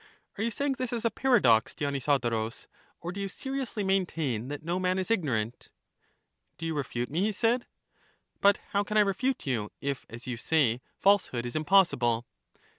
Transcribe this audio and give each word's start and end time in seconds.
Are 0.35 0.43
you 0.43 0.49
saying 0.49 0.77
this 0.79 0.91
as 0.93 1.05
a 1.05 1.11
paradox, 1.11 1.75
Dionysodorus; 1.75 2.65
or 3.01 3.11
do 3.11 3.19
you 3.21 3.29
seriously 3.29 3.83
maintain 3.83 4.47
that 4.47 4.63
no 4.63 4.79
man 4.79 4.97
is 4.97 5.11
ignorant? 5.11 5.69
Do 6.57 6.65
you 6.65 6.73
refute 6.75 7.11
me? 7.11 7.21
he 7.21 7.31
said. 7.31 7.67
But 8.39 8.57
how 8.71 8.83
can 8.83 8.97
I 8.97 9.01
refute 9.01 9.45
you, 9.45 9.71
if. 9.79 10.07
as 10.09 10.25
you 10.25 10.37
say, 10.37 10.81
falsehood 10.97 11.45
is 11.45 11.55
impossible 11.55 12.25